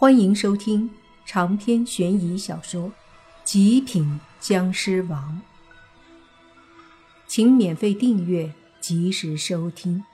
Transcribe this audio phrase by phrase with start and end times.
[0.00, 0.88] 欢迎收听
[1.26, 2.88] 长篇悬疑小说
[3.42, 5.42] 《极品僵尸王》，
[7.26, 10.04] 请免费订阅，及时收听。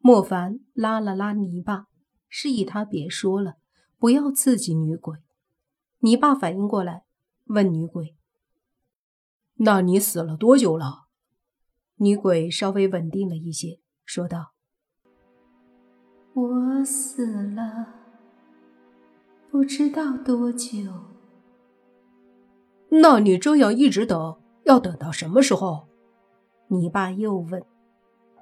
[0.00, 1.86] 莫凡拉了拉泥巴，
[2.28, 3.54] 示意他别说了，
[3.98, 5.16] 不要刺激女鬼。
[6.00, 7.04] 泥巴反应过来，
[7.46, 8.18] 问女鬼
[9.64, 11.06] ：“那你死了多久了？”
[11.96, 14.52] 女鬼稍微稳定了一些，说道。
[16.34, 17.94] 我死了，
[19.50, 20.78] 不知道多久。
[22.90, 25.88] 那你这样一直等，要等到什么时候？
[26.68, 27.62] 你爸又问。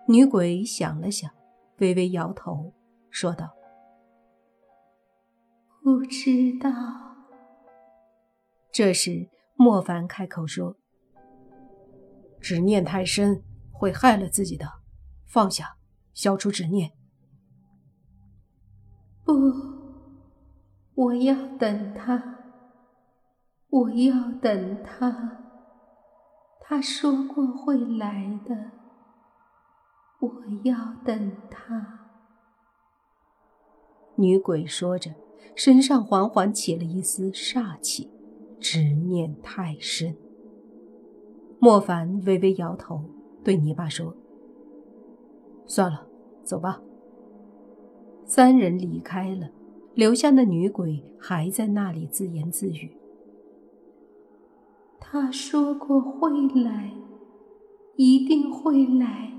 [0.07, 1.31] 女鬼想了想，
[1.79, 2.73] 微微摇头，
[3.11, 3.51] 说道
[5.83, 6.71] ：“不知道。”
[8.73, 10.77] 这时，莫凡开口说
[12.41, 14.67] ：“执念太深，会害了自己的，
[15.27, 15.77] 放下，
[16.15, 16.93] 消除执念。”
[19.29, 19.35] 不，
[20.95, 22.39] 我要等他。
[23.69, 25.45] 我要等他。
[26.63, 28.71] 他说过会来的。
[30.21, 30.31] 我
[30.65, 32.07] 要等他。
[34.17, 35.11] 女鬼说着，
[35.55, 38.11] 身上缓缓起了一丝煞气，
[38.59, 40.17] 执念太深。
[41.59, 43.05] 莫凡微微摇头，
[43.45, 44.17] 对泥巴说
[45.69, 46.07] ：“算了，
[46.43, 46.81] 走吧。”
[48.29, 49.51] 三人离开了，
[49.95, 52.95] 留下那女鬼还在那里自言自语
[55.01, 56.31] ：“他说过会
[56.63, 56.93] 来，
[57.97, 59.33] 一定会来。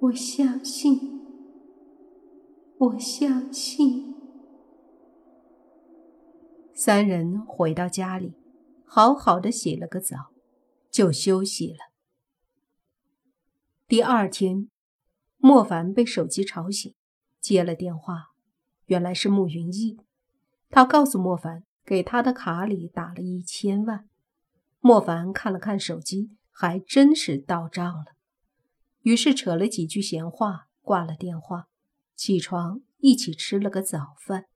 [0.00, 1.20] 我相信，
[2.78, 4.14] 我相信。”
[6.72, 8.32] 三人回到家里，
[8.86, 10.30] 好好的洗了个澡，
[10.90, 11.90] 就休息了。
[13.86, 14.70] 第二天，
[15.36, 16.94] 莫凡被手机吵醒。
[17.40, 18.32] 接了电话，
[18.86, 19.98] 原来是慕云逸。
[20.68, 24.08] 他告诉莫凡，给他的卡里打了一千万。
[24.78, 28.16] 莫凡看了看手机，还真是到账了。
[29.02, 31.68] 于是扯了几句闲话，挂了电话，
[32.14, 34.46] 起床一起吃了个早饭。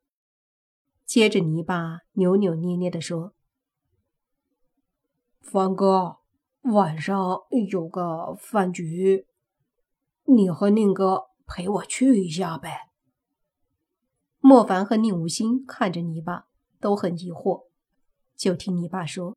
[1.05, 3.35] 接着，泥巴扭扭捏捏地说
[5.41, 6.19] ：“凡哥，
[6.63, 7.41] 晚上
[7.71, 9.27] 有个饭局，
[10.25, 12.91] 你和宁哥。”陪我去一下呗。
[14.41, 16.47] 莫凡和宁无心看着泥巴，
[16.79, 17.67] 都很疑惑。
[18.37, 19.37] 就听泥巴说：“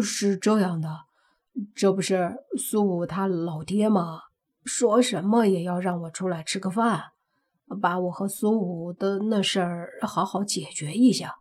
[0.00, 1.06] 是这样的，
[1.74, 4.20] 这不是苏武他老爹吗？
[4.64, 7.12] 说什么也要让我出来吃个饭，
[7.80, 11.40] 把我和苏武的那事儿好好解决一下。”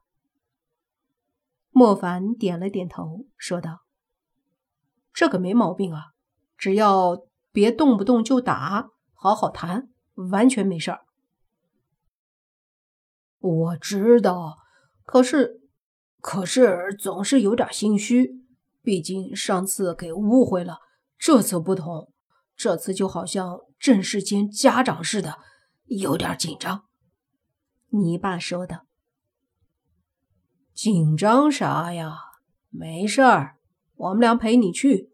[1.69, 3.81] 莫凡点了点头，说道
[5.13, 6.13] ：“这个没毛病啊，
[6.57, 11.05] 只要别动不动就打。”好好谈，完全没事儿。
[13.39, 14.57] 我知道，
[15.03, 15.61] 可是，
[16.19, 18.43] 可是总是有点心虚。
[18.81, 20.79] 毕竟上次给误会了，
[21.17, 22.13] 这次不同，
[22.55, 25.39] 这次就好像正式见家长似的，
[25.85, 26.85] 有点紧张。
[27.89, 28.85] 你爸说的。
[30.73, 32.17] 紧张啥呀？
[32.69, 33.57] 没事儿，
[33.95, 35.13] 我们俩陪你去。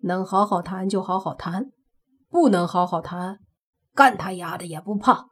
[0.00, 1.72] 能好好谈就好好谈，
[2.28, 3.40] 不能好好谈。
[3.94, 5.30] 干他丫的也不怕，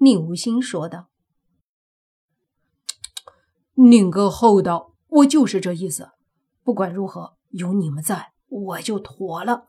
[0.00, 1.08] 宁无心说道
[3.78, 6.10] ：“宁哥厚道，我就是这意思。
[6.64, 9.66] 不管如何，有你们在，我就妥了。”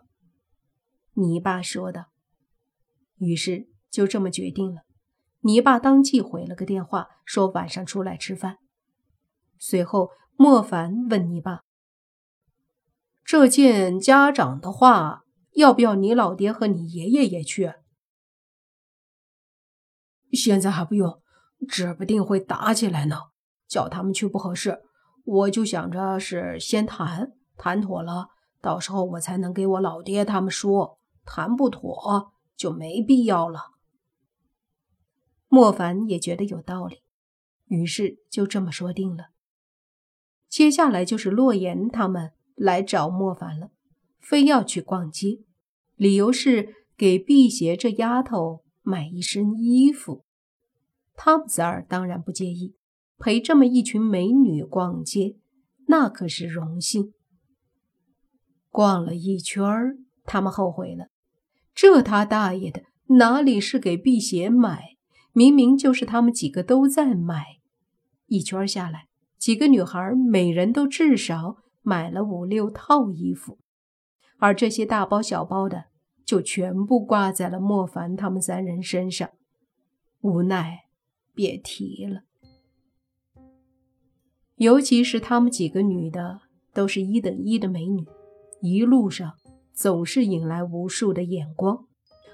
[1.13, 2.07] 你爸说的。
[3.17, 4.81] 于是就这么决定了。
[5.41, 8.57] 你爸当即回了个电话，说晚上出来吃饭。
[9.59, 11.61] 随后，莫凡问你爸
[13.23, 17.73] ：“这见家长的话。”要不要你老爹和你爷爷也去？
[20.31, 21.21] 现在还不用，
[21.67, 23.17] 指不定会打起来呢。
[23.67, 24.81] 叫他们去不合适，
[25.23, 28.29] 我就想着是先谈谈妥了，
[28.61, 30.99] 到时候我才能给我老爹他们说。
[31.25, 33.73] 谈不妥就没必要了。
[35.47, 37.03] 莫凡也觉得有道理，
[37.67, 39.27] 于是就这么说定了。
[40.47, 43.69] 接下来就是洛言他们来找莫凡了。
[44.19, 45.43] 非要去逛街，
[45.99, 50.23] 理由是给辟邪这丫头买一身衣服。
[51.13, 52.73] 汤子儿当然不介意，
[53.17, 55.35] 陪这么一群美女逛街，
[55.87, 57.13] 那可是荣幸。
[58.69, 59.61] 逛了一圈，
[60.23, 61.09] 他们后悔了，
[61.75, 62.83] 这他大爷的
[63.17, 64.95] 哪里是给辟邪买，
[65.33, 67.57] 明明就是他们几个都在买。
[68.27, 69.07] 一圈下来，
[69.37, 73.59] 几个女孩每人都至少买了五六套衣服。
[74.37, 75.87] 而这些大包小包的，
[76.29, 79.27] 就全部挂在了莫凡他们三人身上。
[80.21, 80.81] 无奈，
[81.33, 82.21] 别提了。
[84.57, 86.41] 尤其是他们几个女的，
[86.71, 88.05] 都是一等一的美女，
[88.61, 89.33] 一路上
[89.73, 91.87] 总是引来无数的眼光，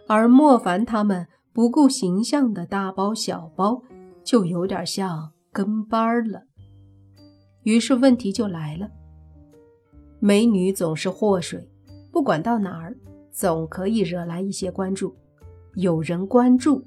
[0.10, 3.82] 而莫凡他们不顾形象的大包小包，
[4.26, 6.44] 就有点像跟班了。
[7.64, 8.92] 于是问题就来了：
[10.20, 11.70] 美女总是祸水，
[12.12, 12.98] 不管到哪儿，
[13.36, 15.14] 总可以惹来一些关注，
[15.74, 16.82] 有人关注，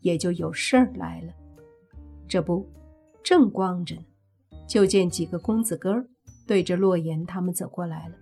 [0.00, 1.32] 也就有事儿来了。
[2.28, 2.64] 这不，
[3.24, 4.02] 正逛着呢。
[4.64, 6.06] 就见几个公子哥儿
[6.46, 8.14] 对着洛言他们走过来了，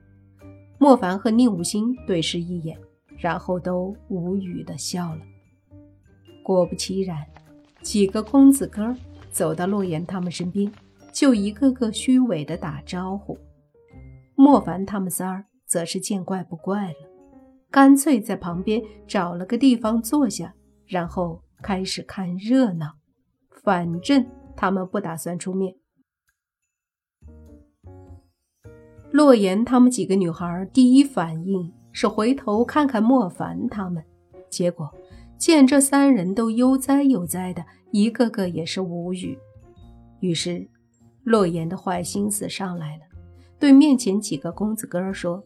[0.79, 2.79] 莫凡和宁无心对视一眼，
[3.19, 5.21] 然后都无语的笑了。
[6.43, 7.27] 果不其然，
[7.83, 8.97] 几个公子哥儿
[9.31, 10.73] 走到洛言他们身边，
[11.13, 13.37] 就一个个虚伪的打招呼。
[14.35, 16.97] 莫凡他们仨儿则是见怪不怪了，
[17.71, 20.55] 干脆在旁边找了个地方坐下，
[20.87, 22.97] 然后开始看热闹。
[23.63, 24.25] 反正
[24.57, 25.75] 他们不打算出面。
[29.11, 34.05] 洛言他们几个女孩第一反应是回头看看莫凡他们，
[34.51, 34.93] 结果
[35.39, 39.39] 见这三人都悠哉悠哉的，一个个也是无语。
[40.21, 40.69] 于是，
[41.25, 43.03] 洛言的坏心思上来了，
[43.59, 45.43] 对面前几个公子哥说：“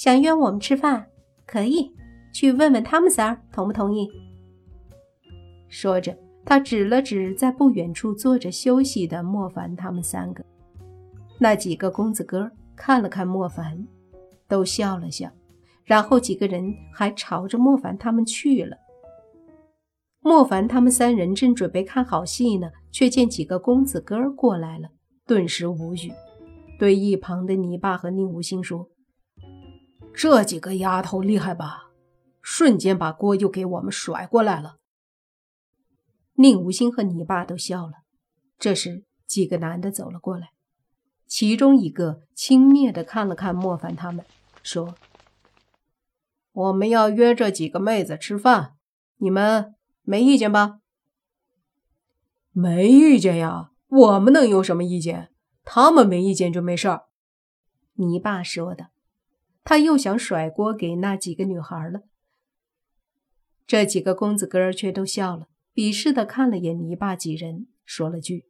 [0.00, 1.06] 想约我们吃饭，
[1.46, 1.94] 可以
[2.32, 4.08] 去问问他们仨同不同意。”
[5.68, 10.42] 说着，他指了指在不远处坐着休息的莫凡他们三个。
[11.38, 13.86] 那几个公子哥看了看莫凡，
[14.48, 15.30] 都笑了笑，
[15.84, 18.78] 然后几个人还朝着莫凡他们去了。
[20.20, 24.88] 莫凡他们三人正准备看好戏呢，却见几个公子哥过来了，
[25.26, 26.10] 顿时无语，
[26.78, 28.88] 对一旁的泥巴和宁无心说
[30.14, 31.90] ：“这几个丫头厉害吧？
[32.42, 34.78] 瞬间把锅又给我们甩过来了。”
[36.34, 37.92] 宁无心和你爸都笑了。
[38.58, 40.52] 这时，几个男的走了过来。
[41.26, 44.24] 其中一个轻蔑地看了看莫凡他们，
[44.62, 44.94] 说
[46.52, 48.74] ：“我们要约这几个妹子吃饭，
[49.18, 50.80] 你们没意见吧
[52.52, 55.30] ？”“没意见呀，我们能有什么意见？
[55.62, 57.04] 他们没意见就没事儿。”
[57.94, 58.88] 你爸说的。
[59.62, 62.02] 他又想甩锅给那几个女孩了。
[63.66, 68.46] 这几个公子哥儿却都笑了，鄙视的看了眼泥巴几人，说了句：“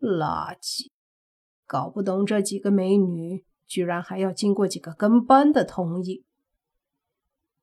[0.00, 0.90] 垃圾。”
[1.66, 6.24] 搞不懂这几个美女居然还要经过几个跟班的同意。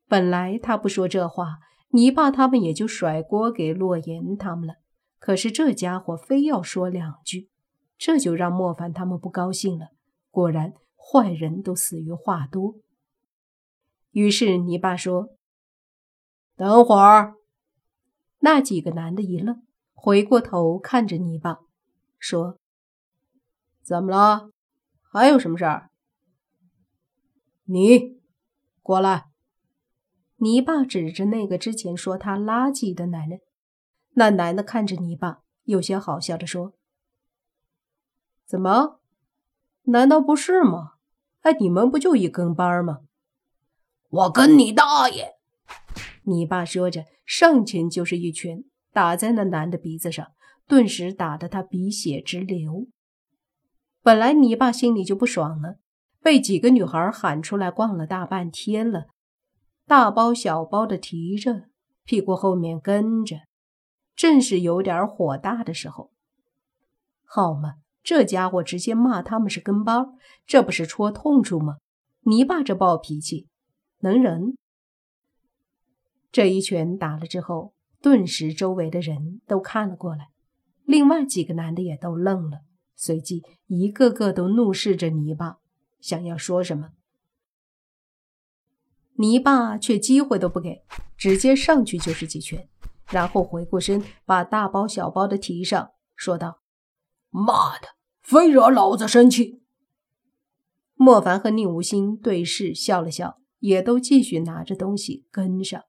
[0.08, 1.60] 本来他不说这话，
[1.92, 4.76] 泥巴他们也就甩锅给洛言他们了。
[5.18, 7.50] 可是这家伙非要说两句，
[7.98, 9.88] 这就让莫凡他们不高兴了。
[10.30, 10.74] 果然，
[11.06, 12.76] 坏人都死于话多。
[14.12, 15.36] 于是你爸说
[16.56, 17.36] ：“等会儿。”
[18.40, 21.60] 那几个男的一愣，回过头看着你爸，
[22.18, 22.58] 说。
[23.82, 24.50] 怎么了？
[25.02, 25.92] 还有什么事儿？
[27.66, 28.20] 你
[28.82, 29.26] 过来。
[30.38, 33.40] 泥巴指着那个之前说他垃圾的男人。
[34.16, 36.74] 那男的看着泥巴，有些好笑的说
[38.46, 39.00] ：“怎么？
[39.84, 40.93] 难道不是吗？
[41.44, 43.00] 哎，你们不就一跟班吗？”
[44.10, 45.34] 我跟你大爷！
[46.24, 50.28] 你爸说着，上前就是一拳，打在那男的鼻子上，
[50.68, 52.88] 顿时打得他鼻血直流。
[54.02, 55.78] 本来你爸心里就不爽了，
[56.22, 59.08] 被几个女孩喊出来逛了大半天了，
[59.88, 61.70] 大包小包的提着，
[62.04, 63.38] 屁股后面跟着，
[64.16, 66.12] 正是有点火大的时候。
[67.26, 70.14] 好嘛，这家伙直接骂他们是跟班，
[70.46, 71.78] 这不是戳痛处吗？
[72.22, 73.48] 你爸这暴脾气
[74.00, 74.58] 能忍？
[76.32, 80.30] 这一拳打了之后，顿时周围的人都看了过来，
[80.84, 82.62] 另外几个男的也都愣了。
[82.96, 85.60] 随即，一个个都怒视着泥巴，
[86.00, 86.92] 想要说什么，
[89.16, 90.84] 泥巴却机会都不给，
[91.18, 92.68] 直接上去就是几拳，
[93.10, 96.62] 然后回过身，把大包小包的提上，说道
[97.34, 97.90] ：“妈的，
[98.22, 99.62] 非惹老子生气！”
[100.96, 105.84] 莫凡和宁无心对视，笑了笑，也都继续拿着东西跟上。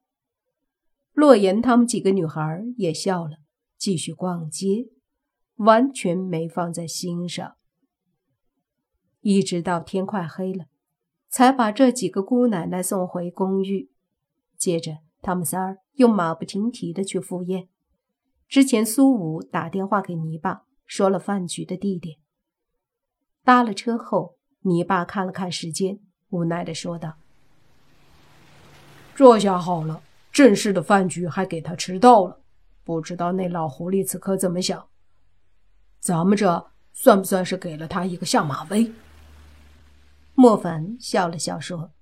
[1.13, 3.37] 洛言他们几个女孩也笑了，
[3.77, 4.89] 继续逛街。
[5.59, 7.55] 完全没放在心上，
[9.21, 10.65] 一直到天快黑了，
[11.29, 13.89] 才把这几个姑奶奶送回公寓。
[14.59, 17.69] 接着，他们仨儿又马不停蹄的去赴宴。
[18.49, 22.19] 之前，苏武打电话给泥巴，说了饭局的地点。
[23.43, 26.01] 搭了车后，泥巴看了看时间，
[26.31, 27.15] 无奈的说道
[29.15, 32.41] ：“这下好了，正式的饭局还给他迟到了。
[32.85, 34.89] 不知道那老狐狸此刻怎么想？
[36.01, 38.93] 咱们这算不算是给了他一个下马威？
[40.35, 41.93] 莫凡笑了笑说：“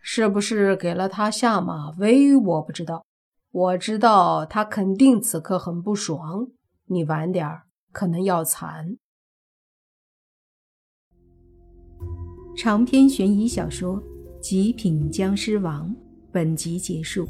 [0.00, 2.36] 是不是给了他下马威？
[2.36, 3.04] 我不知道。
[3.50, 6.48] 我知道他肯定此刻很不爽。
[6.88, 8.96] 你晚点儿可能要残。”
[12.56, 14.02] 长篇悬疑小说。
[14.40, 15.90] 《极品僵尸王》
[16.30, 17.26] 本集结束，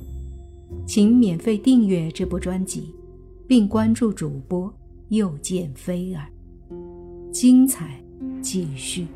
[0.87, 2.95] 请免费订阅这部专辑，
[3.47, 4.71] 并关注主播
[5.09, 6.31] 又见菲儿，
[7.33, 7.99] 精彩
[8.43, 9.07] 继续。